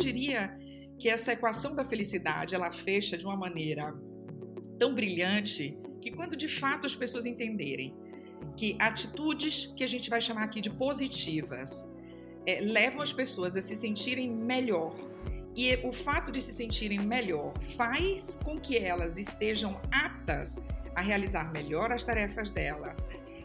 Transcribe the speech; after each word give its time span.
diria 0.00 0.58
que 0.98 1.08
essa 1.08 1.32
equação 1.32 1.74
da 1.74 1.84
felicidade 1.84 2.54
ela 2.54 2.70
fecha 2.70 3.16
de 3.16 3.24
uma 3.24 3.36
maneira 3.36 3.94
tão 4.78 4.94
brilhante 4.94 5.78
que 6.00 6.10
quando 6.10 6.36
de 6.36 6.48
fato 6.48 6.86
as 6.86 6.94
pessoas 6.94 7.26
entenderem 7.26 7.94
que 8.56 8.76
atitudes 8.78 9.72
que 9.76 9.84
a 9.84 9.86
gente 9.86 10.10
vai 10.10 10.20
chamar 10.20 10.44
aqui 10.44 10.60
de 10.60 10.70
positivas 10.70 11.88
é, 12.46 12.60
levam 12.60 13.02
as 13.02 13.12
pessoas 13.12 13.56
a 13.56 13.62
se 13.62 13.76
sentirem 13.76 14.30
melhor. 14.30 14.94
E 15.54 15.74
o 15.86 15.92
fato 15.92 16.30
de 16.30 16.40
se 16.40 16.52
sentirem 16.52 17.00
melhor 17.00 17.52
faz 17.76 18.38
com 18.44 18.58
que 18.58 18.78
elas 18.78 19.18
estejam 19.18 19.80
aptas 19.90 20.60
a 20.94 21.00
realizar 21.00 21.52
melhor 21.52 21.92
as 21.92 22.04
tarefas 22.04 22.50
delas, 22.50 22.96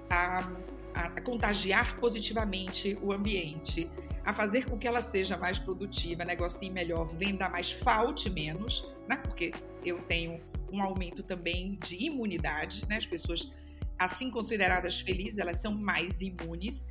a, 0.09 0.49
a 0.93 1.21
contagiar 1.21 1.99
positivamente 1.99 2.97
o 3.01 3.11
ambiente, 3.11 3.89
a 4.25 4.33
fazer 4.33 4.65
com 4.65 4.77
que 4.77 4.88
ela 4.88 5.03
seja 5.03 5.38
mais 5.38 5.59
produtiva, 5.59 6.25
negocie 6.25 6.70
melhor, 6.70 7.05
venda 7.05 7.47
mais, 7.47 7.71
falte 7.71 8.29
menos, 8.29 8.91
né? 9.07 9.17
Porque 9.17 9.52
eu 9.85 9.99
tenho 10.02 10.41
um 10.73 10.81
aumento 10.81 11.21
também 11.21 11.77
de 11.85 11.95
imunidade, 12.03 12.85
né? 12.89 12.97
As 12.97 13.05
pessoas 13.05 13.52
assim 13.99 14.31
consideradas 14.31 14.99
felizes, 14.99 15.38
elas 15.38 15.61
são 15.61 15.73
mais 15.73 16.21
imunes. 16.21 16.85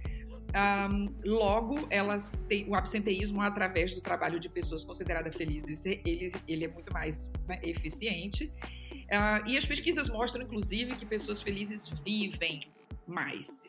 Um, 0.54 1.12
logo, 1.24 1.88
elas 1.90 2.32
têm 2.48 2.68
o 2.68 2.76
absenteísmo 2.76 3.40
através 3.42 3.92
do 3.92 4.00
trabalho 4.00 4.38
de 4.38 4.48
pessoas 4.48 4.84
consideradas 4.84 5.34
felizes, 5.34 5.84
ele, 5.84 6.32
ele 6.46 6.64
é 6.66 6.68
muito 6.68 6.92
mais 6.92 7.28
né, 7.48 7.58
eficiente. 7.64 8.52
Uh, 8.92 9.46
e 9.46 9.58
as 9.58 9.66
pesquisas 9.66 10.08
mostram, 10.08 10.44
inclusive, 10.44 10.94
que 10.94 11.04
pessoas 11.04 11.42
felizes 11.42 11.88
vivem 12.04 12.60
mais. 13.06 13.60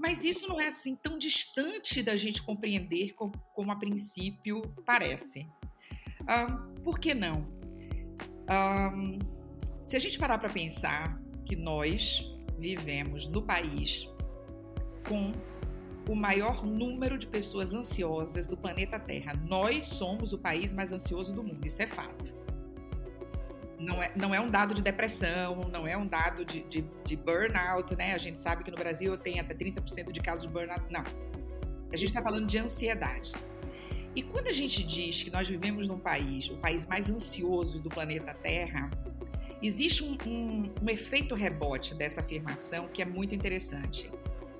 Mas 0.00 0.24
isso 0.24 0.48
não 0.48 0.58
é 0.58 0.68
assim 0.68 0.96
tão 0.96 1.18
distante 1.18 2.02
da 2.02 2.16
gente 2.16 2.42
compreender 2.42 3.12
como, 3.12 3.32
como 3.54 3.70
a 3.70 3.76
princípio 3.76 4.62
parece. 4.86 5.46
Um, 6.22 6.82
por 6.82 6.98
que 6.98 7.12
não? 7.12 7.46
Um, 8.50 9.18
se 9.84 9.98
a 9.98 10.00
gente 10.00 10.18
parar 10.18 10.38
para 10.38 10.48
pensar 10.48 11.20
que 11.44 11.54
nós 11.54 12.26
vivemos 12.58 13.28
no 13.28 13.42
país 13.42 14.08
com 15.06 15.32
o 16.08 16.14
maior 16.16 16.64
número 16.64 17.18
de 17.18 17.26
pessoas 17.26 17.74
ansiosas 17.74 18.46
do 18.46 18.56
planeta 18.56 18.98
Terra. 18.98 19.34
Nós 19.46 19.84
somos 19.84 20.32
o 20.32 20.38
país 20.38 20.72
mais 20.72 20.90
ansioso 20.90 21.30
do 21.30 21.44
mundo, 21.44 21.66
isso 21.66 21.82
é 21.82 21.86
fato. 21.86 22.39
Não 23.80 24.02
é, 24.02 24.12
não 24.14 24.34
é 24.34 24.40
um 24.40 24.50
dado 24.50 24.74
de 24.74 24.82
depressão, 24.82 25.62
não 25.72 25.88
é 25.88 25.96
um 25.96 26.06
dado 26.06 26.44
de, 26.44 26.60
de, 26.64 26.84
de 27.02 27.16
burnout, 27.16 27.96
né? 27.96 28.12
A 28.12 28.18
gente 28.18 28.38
sabe 28.38 28.62
que 28.62 28.70
no 28.70 28.76
Brasil 28.76 29.16
tem 29.16 29.40
até 29.40 29.54
30% 29.54 30.12
de 30.12 30.20
casos 30.20 30.46
de 30.46 30.52
burnout. 30.52 30.84
Não. 30.90 31.02
A 31.90 31.96
gente 31.96 32.08
está 32.08 32.22
falando 32.22 32.46
de 32.46 32.58
ansiedade. 32.58 33.32
E 34.14 34.22
quando 34.22 34.48
a 34.48 34.52
gente 34.52 34.82
diz 34.82 35.22
que 35.22 35.30
nós 35.30 35.48
vivemos 35.48 35.88
num 35.88 35.98
país, 35.98 36.50
o 36.50 36.58
país 36.58 36.84
mais 36.84 37.08
ansioso 37.08 37.80
do 37.80 37.88
planeta 37.88 38.34
Terra, 38.34 38.90
existe 39.62 40.04
um, 40.04 40.16
um, 40.26 40.70
um 40.82 40.90
efeito 40.90 41.34
rebote 41.34 41.94
dessa 41.94 42.20
afirmação 42.20 42.88
que 42.88 43.00
é 43.00 43.04
muito 43.04 43.34
interessante. 43.34 44.10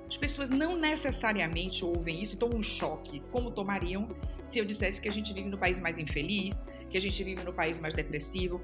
As 0.08 0.16
pessoas 0.16 0.50
não 0.50 0.76
necessariamente 0.76 1.84
ouvem 1.84 2.22
isso 2.22 2.34
e 2.34 2.38
tomam 2.38 2.58
um 2.58 2.62
choque, 2.62 3.20
como 3.30 3.50
tomariam 3.50 4.08
se 4.44 4.58
eu 4.58 4.64
dissesse 4.64 5.00
que 5.00 5.08
a 5.08 5.12
gente 5.12 5.32
vive 5.32 5.48
no 5.48 5.58
país 5.58 5.78
mais 5.78 5.98
infeliz, 5.98 6.60
que 6.88 6.98
a 6.98 7.00
gente 7.00 7.22
vive 7.22 7.44
no 7.44 7.52
país 7.52 7.78
mais 7.78 7.94
depressivo. 7.94 8.60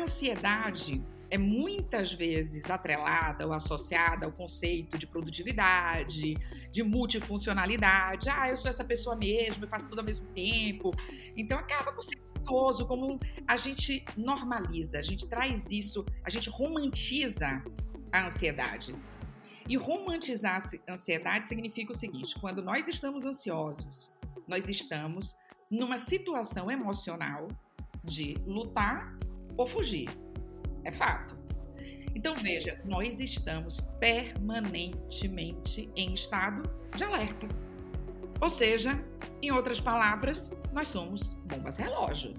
Ansiedade 0.00 1.04
é 1.30 1.36
muitas 1.36 2.10
vezes 2.10 2.70
atrelada 2.70 3.46
ou 3.46 3.52
associada 3.52 4.24
ao 4.24 4.32
conceito 4.32 4.96
de 4.96 5.06
produtividade, 5.06 6.34
de 6.72 6.82
multifuncionalidade. 6.82 8.30
Ah, 8.30 8.48
eu 8.48 8.56
sou 8.56 8.70
essa 8.70 8.82
pessoa 8.82 9.14
mesmo, 9.14 9.64
eu 9.64 9.68
faço 9.68 9.88
tudo 9.90 9.98
ao 9.98 10.04
mesmo 10.04 10.26
tempo. 10.28 10.90
Então 11.36 11.58
acaba 11.58 11.92
por 11.92 12.02
ser 12.02 12.16
gostoso, 12.16 12.86
como 12.86 13.20
a 13.46 13.58
gente 13.58 14.02
normaliza, 14.16 14.98
a 14.98 15.02
gente 15.02 15.28
traz 15.28 15.70
isso, 15.70 16.04
a 16.24 16.30
gente 16.30 16.48
romantiza 16.48 17.62
a 18.10 18.26
ansiedade. 18.26 18.94
E 19.68 19.76
romantizar 19.76 20.60
a 20.88 20.92
ansiedade 20.94 21.46
significa 21.46 21.92
o 21.92 21.94
seguinte: 21.94 22.34
quando 22.40 22.62
nós 22.62 22.88
estamos 22.88 23.26
ansiosos, 23.26 24.12
nós 24.48 24.66
estamos 24.66 25.36
numa 25.70 25.98
situação 25.98 26.70
emocional 26.70 27.46
de 28.02 28.34
lutar 28.46 29.14
ou 29.60 29.66
fugir. 29.66 30.08
É 30.84 30.90
fato. 30.90 31.38
Então 32.14 32.34
veja, 32.34 32.80
nós 32.84 33.20
estamos 33.20 33.80
permanentemente 33.98 35.90
em 35.94 36.14
estado 36.14 36.68
de 36.96 37.04
alerta. 37.04 37.46
Ou 38.40 38.48
seja, 38.50 38.98
em 39.42 39.50
outras 39.50 39.78
palavras, 39.78 40.50
nós 40.72 40.88
somos 40.88 41.34
bombas 41.44 41.76
relógio. 41.76 42.34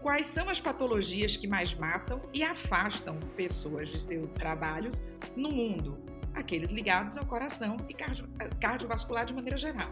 Quais 0.00 0.28
são 0.28 0.48
as 0.48 0.60
patologias 0.60 1.36
que 1.36 1.48
mais 1.48 1.74
matam 1.74 2.22
e 2.32 2.44
afastam 2.44 3.18
pessoas 3.36 3.88
de 3.88 3.98
seus 3.98 4.32
trabalhos 4.32 5.02
no 5.34 5.50
mundo? 5.50 5.98
Aqueles 6.32 6.70
ligados 6.70 7.16
ao 7.16 7.26
coração 7.26 7.76
e 7.88 7.94
cardio, 7.94 8.28
cardiovascular 8.60 9.24
de 9.24 9.34
maneira 9.34 9.58
geral. 9.58 9.90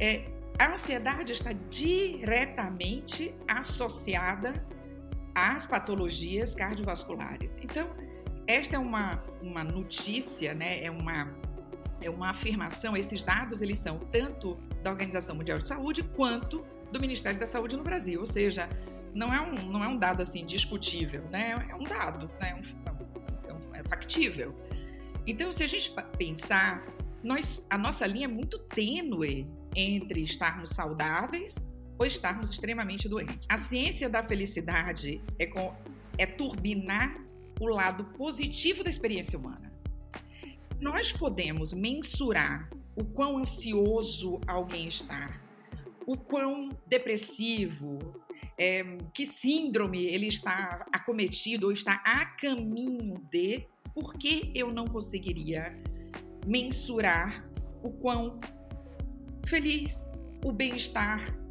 É, 0.00 0.24
a 0.58 0.72
ansiedade 0.72 1.32
está 1.32 1.52
diretamente 1.70 3.32
associada 3.46 4.52
às 5.34 5.66
patologias 5.66 6.54
cardiovasculares. 6.54 7.58
Então, 7.62 7.88
esta 8.46 8.76
é 8.76 8.78
uma, 8.78 9.22
uma 9.42 9.64
notícia, 9.64 10.54
né? 10.54 10.84
é, 10.84 10.90
uma, 10.90 11.34
é 12.00 12.10
uma 12.10 12.30
afirmação, 12.30 12.96
esses 12.96 13.24
dados 13.24 13.62
eles 13.62 13.78
são 13.78 13.98
tanto 13.98 14.56
da 14.82 14.90
Organização 14.90 15.36
Mundial 15.36 15.58
de 15.58 15.68
Saúde 15.68 16.02
quanto 16.02 16.64
do 16.90 17.00
Ministério 17.00 17.38
da 17.38 17.46
Saúde 17.46 17.76
no 17.76 17.82
Brasil, 17.82 18.20
ou 18.20 18.26
seja, 18.26 18.68
não 19.14 19.32
é 19.32 19.40
um, 19.40 19.54
não 19.70 19.84
é 19.84 19.88
um 19.88 19.96
dado 19.96 20.22
assim 20.22 20.44
discutível, 20.44 21.24
né? 21.30 21.66
é 21.68 21.74
um 21.74 21.84
dado, 21.84 22.30
né? 22.40 22.50
é, 22.50 22.54
um, 22.54 23.48
é, 23.48 23.52
um, 23.52 23.74
é 23.74 23.82
factível. 23.84 24.54
Então, 25.26 25.52
se 25.52 25.62
a 25.62 25.68
gente 25.68 25.94
pensar, 26.18 26.84
nós, 27.22 27.64
a 27.70 27.78
nossa 27.78 28.06
linha 28.06 28.24
é 28.24 28.28
muito 28.28 28.58
tênue 28.58 29.48
entre 29.74 30.22
estarmos 30.22 30.70
saudáveis 30.70 31.54
ou 32.02 32.06
estarmos 32.06 32.50
extremamente 32.50 33.08
doentes. 33.08 33.46
A 33.48 33.56
ciência 33.56 34.08
da 34.08 34.22
felicidade 34.24 35.20
é, 35.38 35.46
com, 35.46 35.72
é 36.18 36.26
turbinar 36.26 37.16
o 37.60 37.66
lado 37.66 38.04
positivo 38.16 38.82
da 38.82 38.90
experiência 38.90 39.38
humana. 39.38 39.72
Nós 40.80 41.12
podemos 41.12 41.72
mensurar 41.72 42.68
o 42.96 43.04
quão 43.04 43.38
ansioso 43.38 44.40
alguém 44.48 44.88
está, 44.88 45.40
o 46.04 46.16
quão 46.16 46.70
depressivo, 46.88 48.20
é, 48.58 48.82
que 49.14 49.24
síndrome 49.24 50.04
ele 50.04 50.26
está 50.26 50.84
acometido 50.92 51.66
ou 51.66 51.72
está 51.72 52.02
a 52.04 52.26
caminho 52.26 53.24
de, 53.30 53.64
por 53.94 54.14
que 54.14 54.50
eu 54.54 54.72
não 54.72 54.86
conseguiria 54.86 55.80
mensurar 56.44 57.48
o 57.80 57.92
quão 57.92 58.40
feliz, 59.46 60.04
o 60.44 60.50
bem-estar 60.50 61.41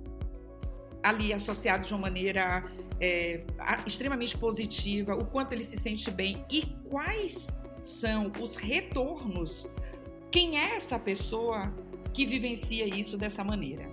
ali 1.03 1.33
associado 1.33 1.85
de 1.85 1.93
uma 1.93 2.01
maneira 2.01 2.63
é, 2.99 3.43
extremamente 3.85 4.37
positiva, 4.37 5.15
o 5.15 5.25
quanto 5.25 5.53
ele 5.53 5.63
se 5.63 5.77
sente 5.77 6.09
bem 6.11 6.45
e 6.49 6.65
quais 6.89 7.47
são 7.83 8.31
os 8.39 8.55
retornos. 8.55 9.69
Quem 10.29 10.59
é 10.59 10.75
essa 10.75 10.99
pessoa 10.99 11.73
que 12.13 12.25
vivencia 12.25 12.85
isso 12.85 13.17
dessa 13.17 13.43
maneira? 13.43 13.89